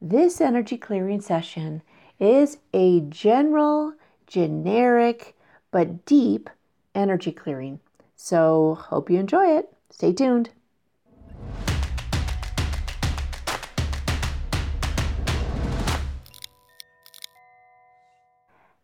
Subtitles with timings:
[0.00, 1.82] This energy clearing session
[2.20, 3.94] is a general,
[4.28, 5.36] generic,
[5.72, 6.48] but deep
[6.94, 7.80] energy clearing.
[8.14, 9.74] So, hope you enjoy it.
[9.90, 10.50] Stay tuned.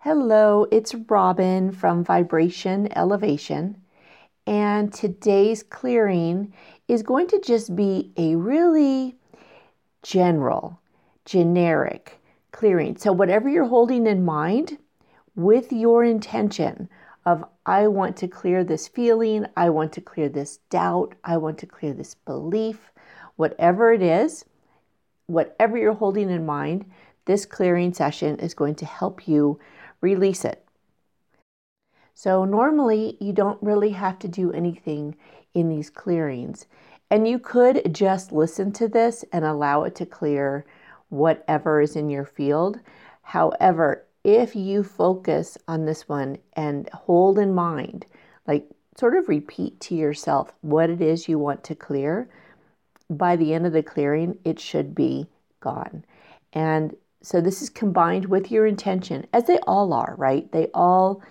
[0.00, 3.80] Hello, it's Robin from Vibration Elevation,
[4.46, 6.52] and today's clearing
[6.86, 9.16] is going to just be a really
[10.02, 10.78] general,
[11.28, 12.18] generic
[12.52, 12.96] clearing.
[12.96, 14.78] So, whatever you're holding in mind
[15.36, 16.88] with your intention
[17.26, 21.58] of, I want to clear this feeling, I want to clear this doubt, I want
[21.58, 22.90] to clear this belief,
[23.36, 24.46] whatever it is,
[25.26, 26.90] whatever you're holding in mind,
[27.26, 29.60] this clearing session is going to help you
[30.00, 30.64] release it.
[32.14, 35.14] So, normally you don't really have to do anything
[35.52, 36.64] in these clearings.
[37.10, 40.64] And you could just listen to this and allow it to clear
[41.08, 42.78] whatever is in your field.
[43.22, 48.06] However, if you focus on this one and hold in mind,
[48.46, 52.28] like sort of repeat to yourself what it is you want to clear,
[53.08, 55.26] by the end of the clearing, it should be
[55.60, 56.04] gone.
[56.52, 60.50] And so this is combined with your intention, as they all are, right?
[60.52, 61.22] They all,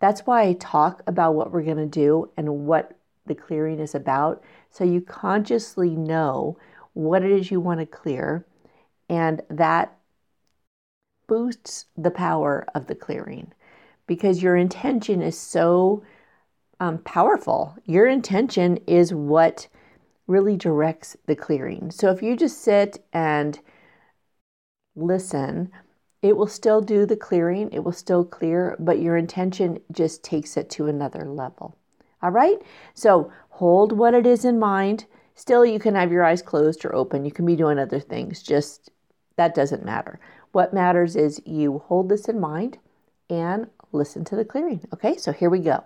[0.00, 3.94] that's why I talk about what we're going to do and what the clearing is
[3.94, 4.42] about.
[4.70, 6.58] So you consciously know
[6.94, 8.44] what it is you want to clear,
[9.10, 9.98] and that
[11.26, 13.52] boosts the power of the clearing
[14.06, 16.02] because your intention is so
[16.78, 17.76] um, powerful.
[17.84, 19.68] Your intention is what
[20.26, 21.90] really directs the clearing.
[21.90, 23.58] So if you just sit and
[24.94, 25.70] listen,
[26.22, 30.56] it will still do the clearing, it will still clear, but your intention just takes
[30.56, 31.76] it to another level.
[32.22, 32.60] All right?
[32.94, 35.06] So hold what it is in mind.
[35.34, 37.24] Still, you can have your eyes closed or open.
[37.24, 38.42] You can be doing other things.
[38.42, 38.90] Just
[39.40, 40.20] that doesn't matter.
[40.52, 42.76] What matters is you hold this in mind
[43.30, 44.86] and listen to the clearing.
[44.92, 45.82] Okay, so here we go.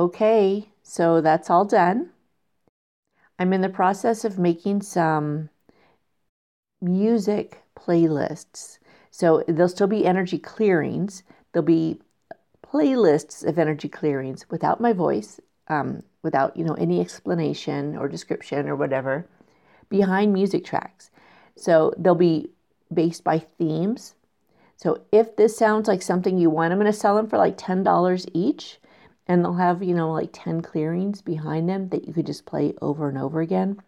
[0.00, 2.08] Okay, so that's all done.
[3.38, 5.50] I'm in the process of making some
[6.80, 8.78] music playlists.
[9.10, 11.22] So there'll still be energy clearings.
[11.52, 12.00] There'll be
[12.66, 15.38] playlists of energy clearings without my voice,
[15.68, 19.26] um, without you know any explanation or description or whatever,
[19.90, 21.10] behind music tracks.
[21.56, 22.48] So they'll be
[22.90, 24.14] based by themes.
[24.76, 27.58] So if this sounds like something you want, I'm going to sell them for like
[27.58, 28.79] ten dollars each,
[29.30, 32.74] and they'll have you know like ten clearings behind them that you could just play
[32.82, 33.80] over and over again.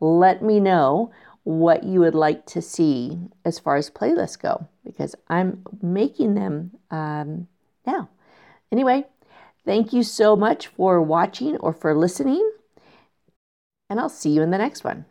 [0.00, 1.12] Let me know
[1.44, 6.72] what you would like to see as far as playlists go because I'm making them
[6.90, 7.46] um,
[7.86, 8.08] now.
[8.72, 9.06] Anyway,
[9.64, 12.50] thank you so much for watching or for listening,
[13.88, 15.04] and I'll see you in the next one.